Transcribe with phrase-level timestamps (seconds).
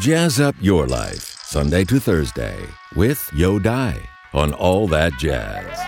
[0.00, 2.58] Jazz up your life, Sunday to Thursday,
[2.96, 5.78] with Yo Die on All That Jazz.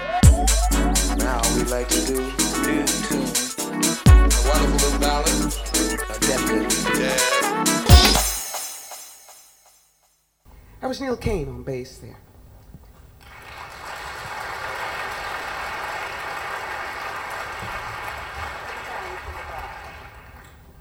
[1.17, 3.25] Now we like to do new tune.
[4.07, 5.55] A wonderful little ballad.
[6.11, 7.23] A definite jazz.
[10.83, 12.19] That was Neil Kane on bass there.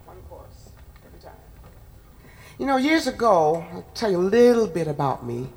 [0.06, 0.72] One chorus
[1.06, 1.32] every time.
[2.64, 5.50] You know, years ago, I'll tell you a little bit about me,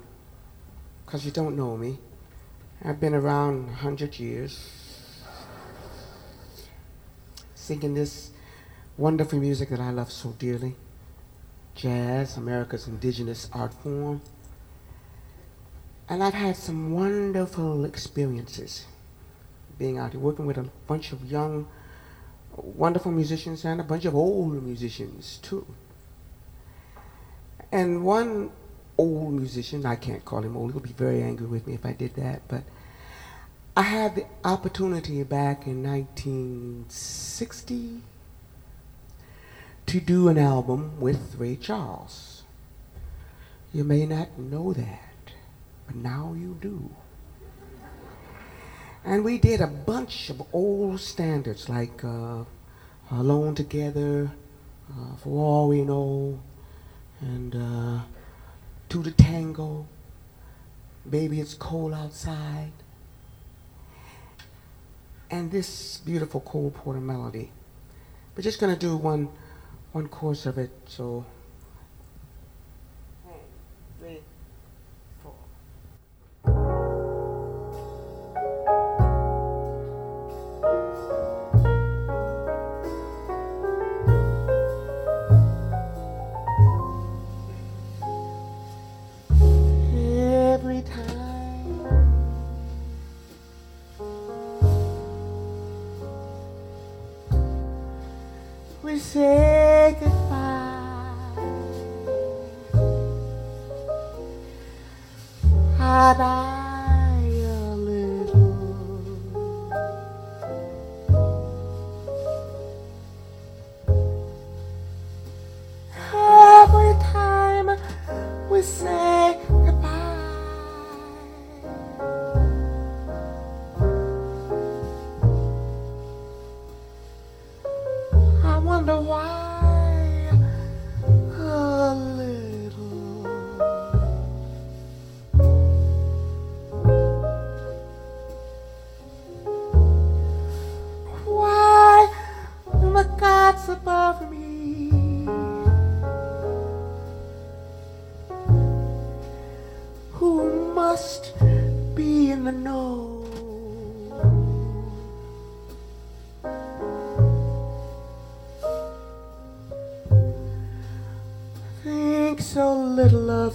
[1.05, 2.01] because you don't know me.
[2.85, 5.23] I've been around 100 years,
[7.55, 8.33] singing this
[8.99, 10.75] wonderful music that I love so dearly
[11.77, 14.21] jazz, America's indigenous art form.
[16.09, 18.85] And I've had some wonderful experiences
[19.79, 21.69] being out here working with a bunch of young,
[22.57, 25.65] wonderful musicians and a bunch of old musicians too.
[27.73, 28.51] And one
[28.99, 31.93] old musician, I can't call him old, he'll be very angry with me if I
[31.93, 32.63] did that, but
[33.77, 38.01] I had the opportunity back in 1960
[39.85, 42.43] to do an album with Ray Charles.
[43.75, 45.33] You may not know that,
[45.87, 46.89] but now you do.
[49.05, 52.45] And we did a bunch of old standards like uh,
[53.11, 54.33] Alone Together,
[54.91, 56.41] uh, For All We Know,
[57.21, 58.01] and uh,
[58.91, 59.87] To the Tango,
[61.09, 62.73] Baby It's Cold Outside,
[65.31, 67.51] and this beautiful Cole Porter melody.
[68.37, 69.29] We're just going to do one,
[69.93, 71.25] one course of it, so.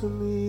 [0.01, 0.40] to me.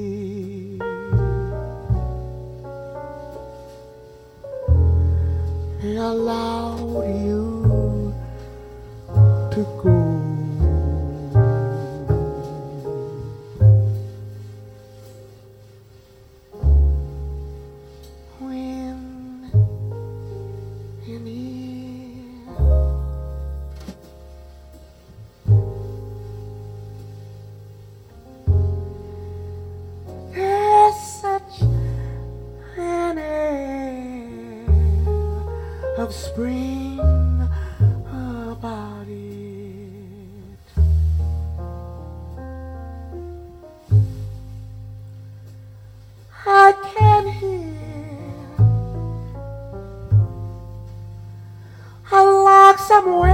[53.05, 53.31] Vamos,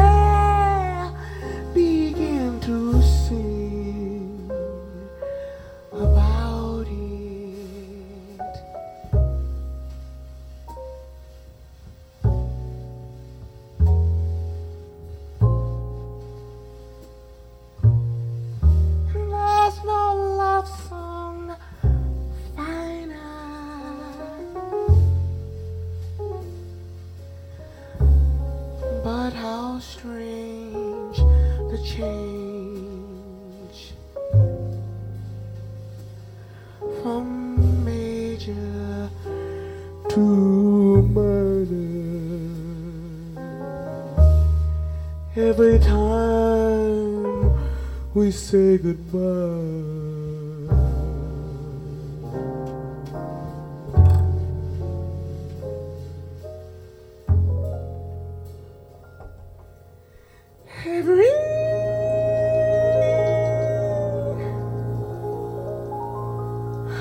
[48.51, 49.19] say goodbye.
[60.87, 61.29] Every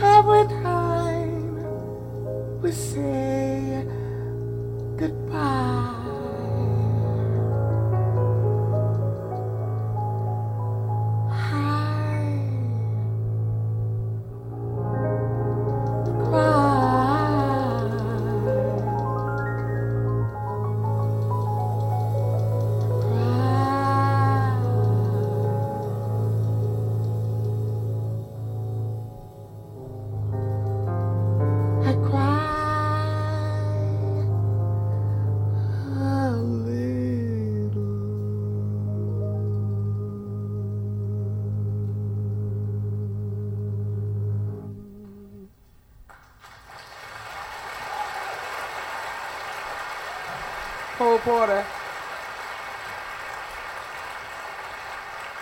[0.03, 3.85] every time we say
[4.97, 5.56] goodbye.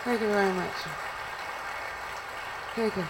[0.03, 0.71] Thank you very much.
[2.75, 3.03] Thank you.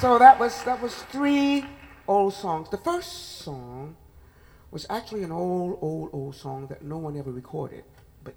[0.00, 1.64] So that was that was three
[2.08, 2.68] old songs.
[2.70, 3.96] The first song
[4.72, 7.84] was actually an old, old, old song that no one ever recorded,
[8.24, 8.34] but.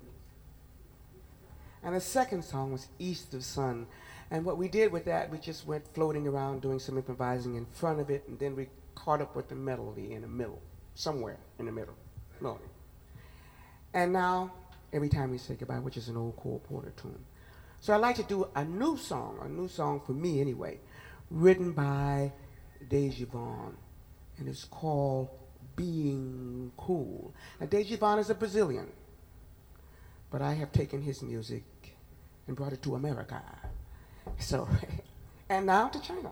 [1.81, 3.87] And the second song was East of Sun.
[4.29, 7.65] And what we did with that, we just went floating around doing some improvising in
[7.65, 10.61] front of it, and then we caught up with the melody in the middle,
[10.93, 11.95] somewhere in the middle,
[12.41, 12.65] melody.
[13.93, 14.51] And now,
[14.91, 17.23] every time we say goodbye, which is an old Cole Porter tune.
[17.79, 20.79] So I'd like to do a new song, a new song for me anyway,
[21.29, 22.31] written by
[22.89, 23.75] Deja Vaughn,
[24.37, 25.29] and it's called
[25.75, 27.33] Being Cool.
[27.59, 28.87] Now, Deja Vaughn is a Brazilian,
[30.31, 31.63] but I have taken his music
[32.47, 33.41] and brought it to America.
[34.39, 34.67] So,
[35.49, 36.31] and now to China.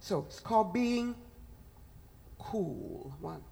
[0.00, 1.14] So it's called Being
[2.38, 3.12] Cool.
[3.20, 3.42] One.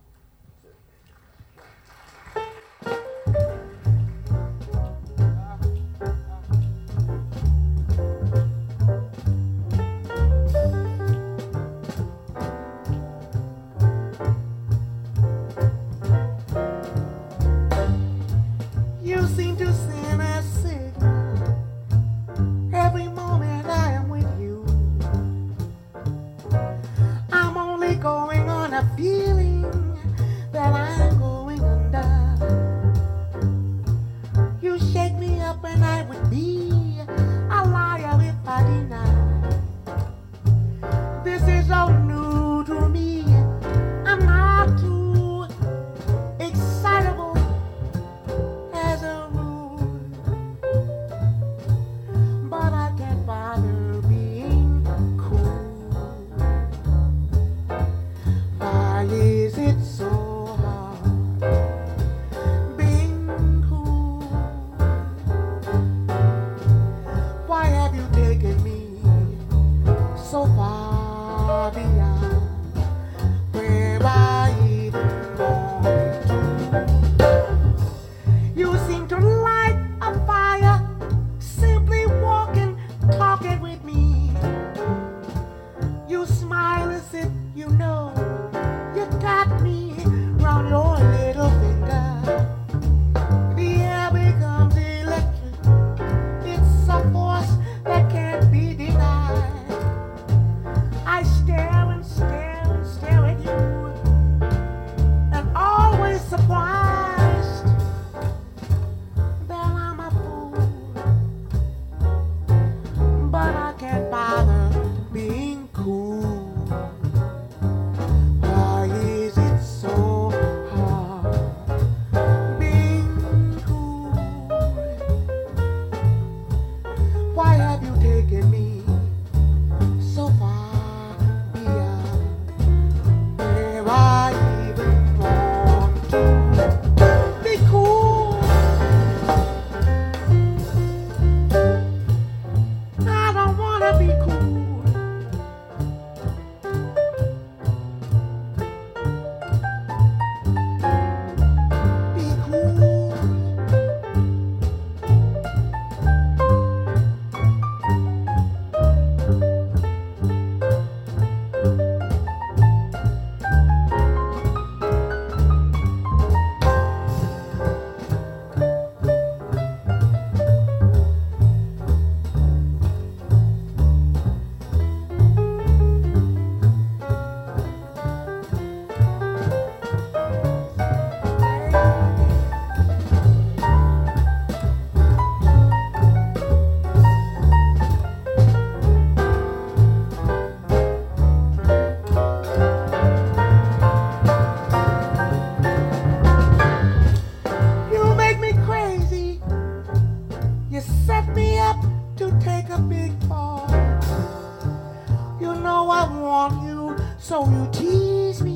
[207.27, 208.56] So you tease me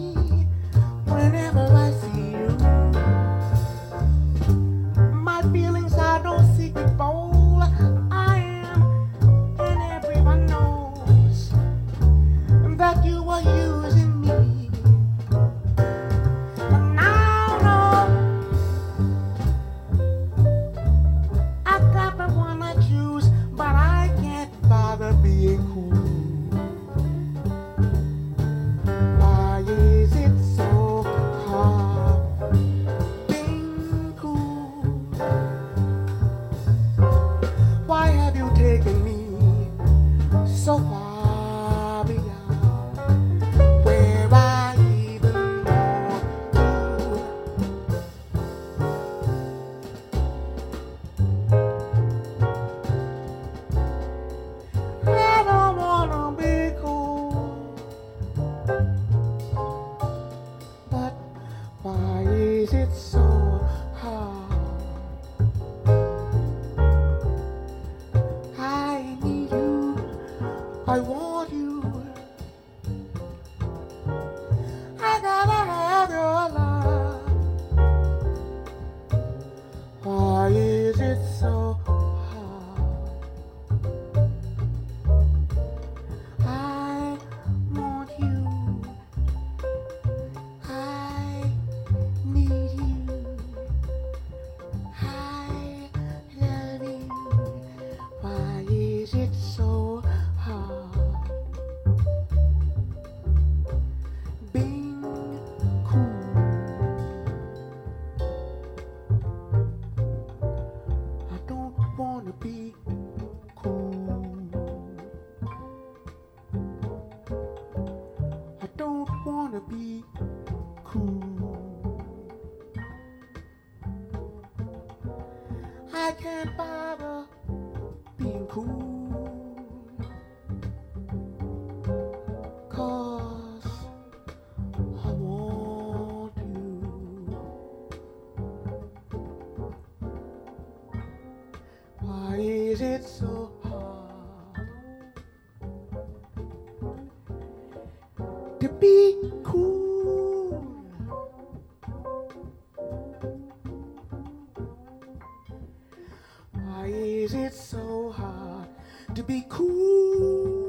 [157.60, 158.68] so hard
[159.14, 160.59] to be cool.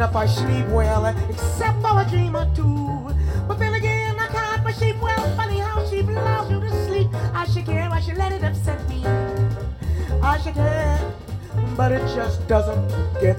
[0.00, 3.12] and if I sleep well, except for a dream or two.
[3.48, 5.36] But then again, I can't sleep well.
[5.36, 7.08] Funny how she allows you to sleep.
[7.34, 9.04] I should care, I should let it upset me.
[10.22, 11.00] I should care,
[11.76, 12.88] but it just doesn't
[13.20, 13.36] get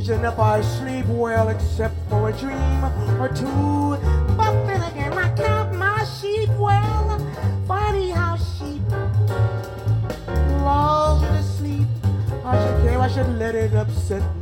[0.00, 2.84] Imagine if I sleep well except for a dream
[3.20, 4.00] or two.
[4.34, 7.18] But then again, I count my sheep well.
[7.68, 8.80] Funny how sheep
[10.64, 11.86] loves to sleep.
[12.46, 14.39] I should care, I should let it upset me.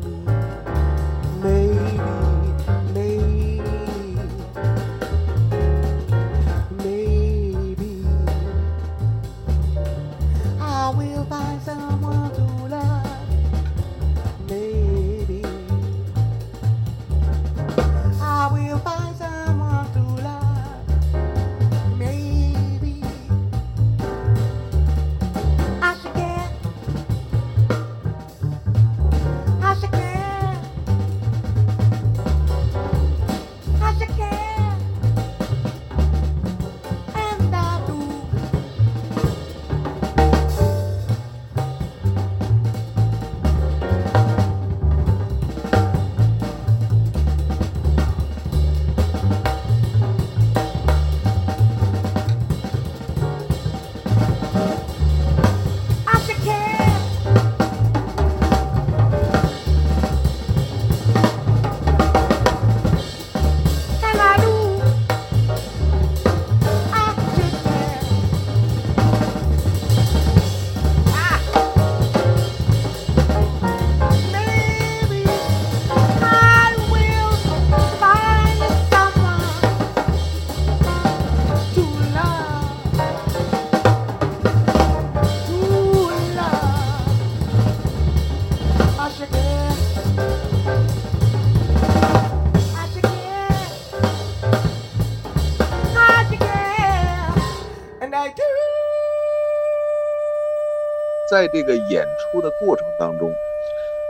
[101.30, 103.34] 在这个演出的过程当中，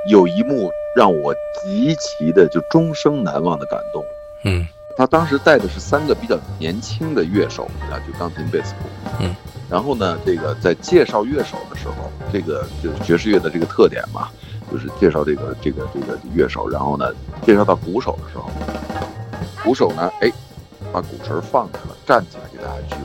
[0.06, 4.06] 有一幕让我极其的就终生难忘的感动。
[4.44, 4.64] 嗯，
[4.96, 8.88] 他当时带的是三个比较年轻的乐手啊，就钢琴、贝斯、鼓。
[9.18, 9.34] 嗯，
[9.68, 11.94] 然后呢，这个在介绍乐手的时候，
[12.32, 14.28] 这个就是爵士乐的这个特点嘛，
[14.70, 17.12] 就是介绍这个这个这个乐手，然后呢，
[17.44, 18.48] 介绍到鼓手的时候，
[19.64, 20.30] 鼓手呢，哎，
[20.92, 22.98] 把鼓槌放下了，站起来给大家鞠躬。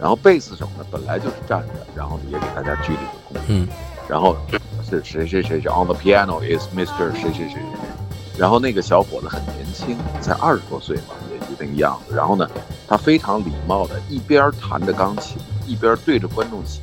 [0.00, 3.42] 然后贝斯手呢，本来就是站着，然后也给大家鞠了一个躬。
[3.48, 3.68] 嗯
[4.08, 4.34] 然后
[4.82, 7.12] 是谁谁谁谁 on the piano is Mr.
[7.12, 12.16] 谁谁谁谁谁，然后那个小伙子很年轻，才二十多岁嘛，也就那个样子。
[12.16, 12.48] 然后呢，
[12.88, 16.80] 他非常礼貌的一边弹着钢琴，一边对着观众席，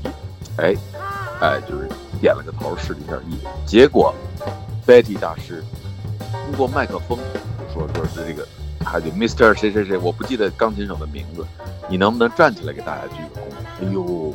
[0.57, 0.75] 哎，
[1.41, 1.89] 哎，就是
[2.21, 3.39] 点了个头，示了一下意。
[3.65, 4.13] 结果
[4.85, 5.63] ，Betty 大师
[6.45, 7.17] 通过麦克风
[7.73, 8.47] 说说是这个，
[8.81, 9.55] 他就 Mr.
[9.55, 11.43] 谁谁谁，我不记得钢琴手的名字，
[11.89, 13.43] 你能不能站起来给大家鞠个躬？
[13.81, 14.33] 哎呦，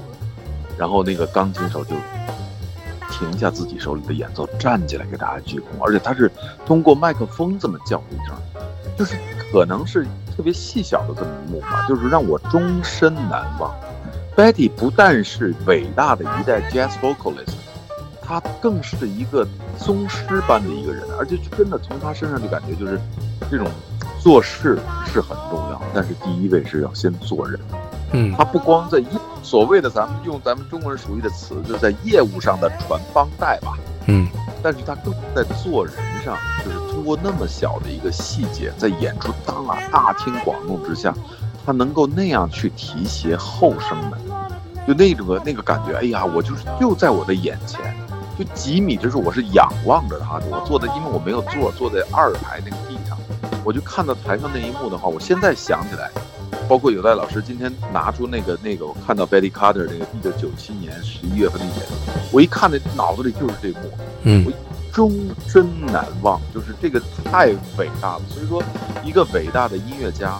[0.77, 1.97] 然后那个钢琴手就
[3.11, 6.31] 停下自己手里的演奏，站起来给大家鞠躬，而且他是
[6.65, 8.35] 通过麦克风这么叫了一声，
[8.97, 9.17] 就是
[9.53, 10.05] 可能是
[10.37, 13.75] 特别细小的这么一幕吧，就是让我终身难忘。
[14.37, 17.55] Betty 不但是伟大的一代 jazz vocalist，
[18.23, 22.99] 他更是一个宗师般的一个人，而且真的从他身上就感觉就是
[23.51, 23.67] 这种
[24.21, 27.59] 做事是很重要，但是第一位是要先做人。
[28.13, 28.35] 嗯。
[28.37, 29.07] 他不光在业
[29.43, 34.29] 所谓的咱们用咱们中国人熟悉的词，就是在业务上的传帮带吧，嗯。
[34.63, 41.15] 但是他更在做人上，就是通过那么小的一个细节，在演出当啊大庭广众之下，
[41.65, 44.19] 他能够那样去提携后生们，
[44.87, 47.97] 就那种个那个感觉，哎呀，我就是就在我的眼前，
[48.39, 53.17] 就几米之处，我是仰望着他的，我坐在，因为我没有坐，坐在二排那个地上，
[53.65, 56.11] 我就看到台上那一幕的话，我现在想起来。
[56.69, 61.87] 包括有代老师今天拿出那个那个，我看到 Betty Carter 那个一九九七年十一月份那演，
[62.33, 63.91] 我一看那脑子里就是这幕，
[64.23, 64.53] 嗯我
[64.93, 65.13] 终
[65.49, 67.47] 身难忘，就是这个太
[67.77, 68.23] 伟大了。
[68.29, 68.63] 所以说，
[69.05, 70.39] 一个伟大的音乐家，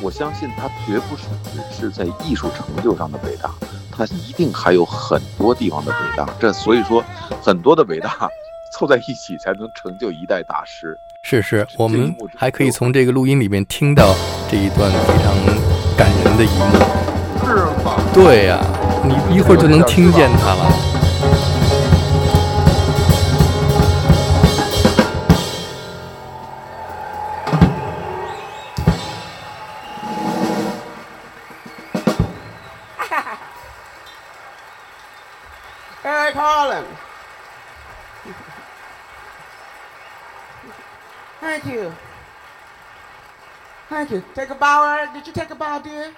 [0.00, 3.50] 我相信他绝不是只是在艺术成就上的伟大，
[3.90, 6.28] 他一定还有很多地方的伟大。
[6.38, 7.02] 这所以说，
[7.42, 8.28] 很多的伟大
[8.72, 10.98] 凑在一起，才能成就一代大师。
[11.22, 14.12] 是是，我们还可以从这个录音里面听到
[14.50, 15.32] 这一段非常
[15.96, 17.46] 感人的一幕。
[17.46, 17.54] 是
[17.84, 18.00] 吗？
[18.12, 18.58] 对呀、
[19.04, 21.01] 你一会儿就能听见他了。
[44.12, 44.22] You.
[44.34, 45.10] Take a bow.
[45.14, 46.10] Did you take a bow, dear?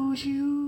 [0.00, 0.59] lose you.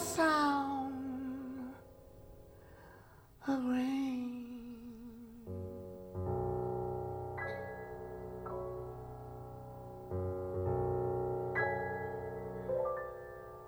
[0.00, 0.94] Sound
[3.46, 4.76] of rain.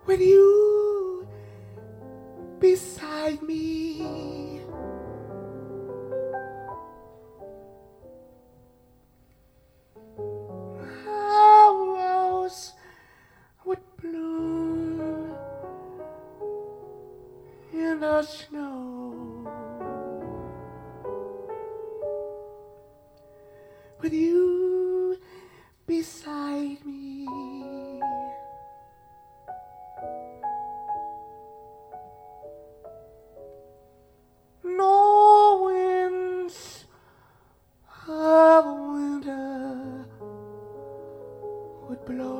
[0.06, 0.51] With you
[42.04, 42.31] explota.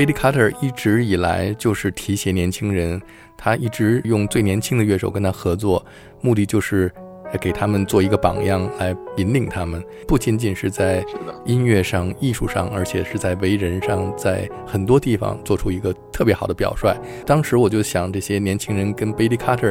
[0.00, 2.98] 贝利卡特一直以来就是提携年轻人，
[3.36, 5.84] 他一直用最年轻的乐手跟他合作，
[6.22, 6.90] 目的就是
[7.38, 11.04] 给他们做一个榜样，来引领他们，不仅仅是在，
[11.44, 16.96] 音乐上、艺术上，而且是在为人上，在很多地方做出一个特别好的表率。
[17.26, 19.70] 当时我就想，这些年轻人跟贝利卡特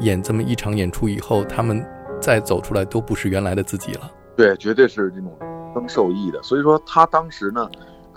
[0.00, 1.82] 演这么一场演出以后，他们
[2.20, 4.12] 再走出来都不是原来的自己了。
[4.36, 5.34] 对，绝对是这种
[5.74, 6.42] 增受益的。
[6.42, 7.66] 所以说他当时呢，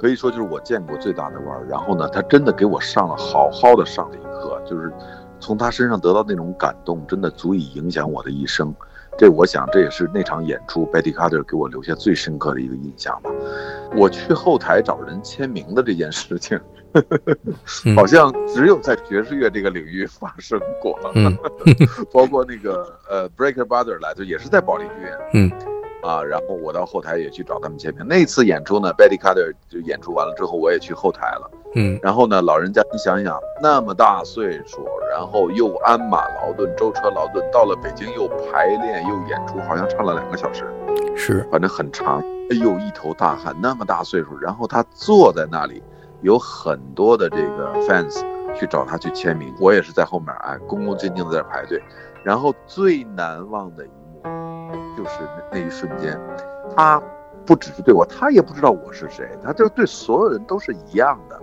[0.03, 1.65] 可以说就是我见过最大的腕儿。
[1.69, 4.91] 然后呢，他真的给我上了好好的上了一课，就是
[5.39, 8.75] 从他身上得到那种感动，真的足以影响我的一生。
[9.17, 13.29] 这我想这也是那场演出 Betty Carter 给我留下最深刻的一个印象吧。
[13.95, 16.59] 我去后台找人签名的这件事情，
[17.85, 20.99] 嗯好像只有在爵士乐这个领域发生过。
[21.15, 21.37] 嗯
[22.11, 25.17] 包括那个呃 Breaker Brother 来就也是在保利剧院。
[25.33, 25.51] 嗯
[26.03, 28.05] 啊，然后我到后台也去找他们签名。
[28.07, 31.49] 那次演出呢，Betty Carter 就演出完了之后，我也去后台了。
[31.75, 40.65] 嗯然后呢，老人家，你想想，那么大岁数，然后又鞍马劳顿、舟车劳顿，到了北京又排练又演出，好像唱了两个小时，
[41.15, 42.21] 是反正很长。
[42.51, 45.81] 哎呦，一头大汗，那么大岁数，然后他坐在那里，
[46.21, 48.21] 有很多的这个 fans
[48.53, 51.81] 去找他去签名，我也是在后面哎，恭恭敬敬的在那排队。
[52.23, 54.02] 然后最难忘的一幕，
[54.97, 55.11] 就是
[55.51, 56.19] 那那一瞬间，
[56.75, 57.01] 他
[57.45, 61.39] 不只是对我，他也不知道我是谁，他就对所有人都是一样的。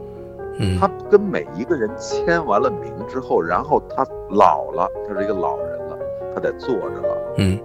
[0.59, 5.99] 嗯他跟每一个人签完了名之后，然后他老了，他是一个老人了，
[6.35, 7.35] 他得坐着了。
[7.39, 7.59] 嗯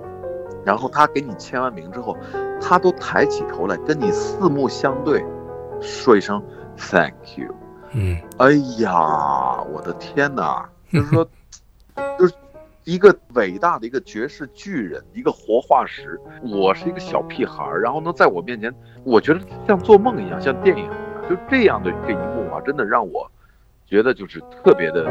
[0.63, 2.15] 然后他给你签完名之后，
[2.60, 5.24] 他都抬起头来跟你四目相对，
[5.80, 6.41] 说一声
[6.78, 7.54] “Thank you”。
[7.93, 10.67] 嗯哎呀，我的天哪！
[10.91, 11.28] 就是说，
[12.17, 12.34] 就是
[12.86, 16.19] 一个伟大的一个爵士巨人，一个活化石。
[16.43, 18.71] 我是一个小屁孩儿，然后呢，在我面前，
[19.04, 20.95] 我觉得像做梦一样，像电影一样。
[21.28, 23.28] 就这样的这一幕啊，真的让我
[23.88, 25.04] 觉得就是特别的，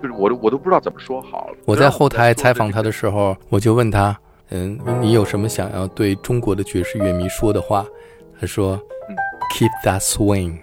[0.00, 1.56] 就是我都我都不知道怎么说好了。
[1.64, 4.16] 我在后台采访他的时候，我就问他，
[4.50, 7.84] 嗯，你有什么想要对中国的爵士乐迷说的话？
[8.38, 9.16] 他说嗯
[9.54, 10.60] ，Keep that swing。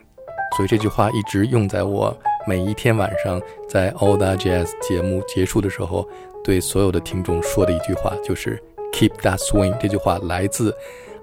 [0.55, 6.05] 所以这句话一直用在我每一天晚上在 All That Jazz 节目结束的时候，
[6.43, 9.77] 对所有的听众说的一句话，就是 Keep that swing。
[9.79, 10.75] 这句话来自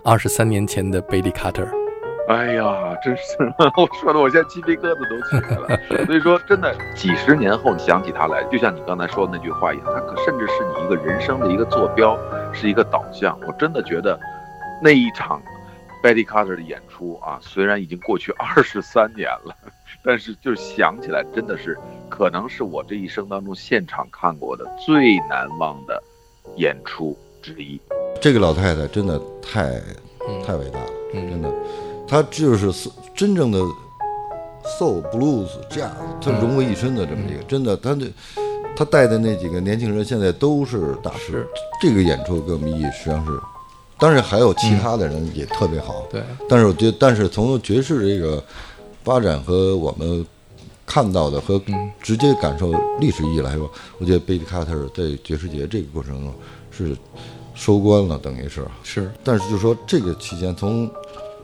[0.02, 1.66] 二十三年前的贝利卡特。
[2.28, 3.22] 哎呀，真是
[3.76, 5.68] 我说的，我现在鸡皮疙瘩都起来了。
[6.06, 12.16] 所以说，真的，几十年后你想起他来，就像你刚才说的那句话一样，他可甚至是你一个人生的一个坐标，
[12.52, 13.38] 是一个导向。
[13.46, 14.18] 我真的觉得，
[14.80, 15.42] 那一场
[16.02, 19.54] Betty Carter 的演出啊，虽然已经过去二十三年了，
[20.02, 21.76] 但是就想起来，真的是
[22.08, 26.02] 可能是我这一生当中现场看过的最难忘的
[26.56, 27.80] 演出之一。
[28.20, 29.68] 这个老太太真的太
[30.28, 31.52] 嗯太伟大了，嗯真的，
[32.08, 33.58] 她就是真正的
[34.78, 38.10] soul blues 这样，她融为一身的这么一个，真的，她的
[38.74, 41.46] 她带的那几个年轻人现在都是大师。
[41.82, 43.32] 这个演出给我们意义实际上是，
[44.00, 48.42] 当然还有其他的人也特别好，对，但是我觉得，但是从爵士这个
[49.04, 50.24] 发展和我们
[50.86, 51.90] 看到的和嗯。
[52.02, 56.34] 直接感受历史意义来说，我觉得贝利卡特在爵士节这个过程中
[56.70, 56.96] 是
[57.54, 58.66] 收官了，等于是。
[58.82, 59.12] 是。
[59.22, 60.90] 但是就说这个期间，从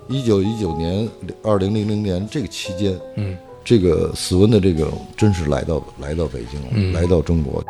[0.09, 1.09] 一九一九年、
[1.43, 7.63] 二零零零年这个期间，嗯，这个斯文的这个真是来到来到北京来到中国。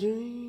[0.00, 0.39] Dream.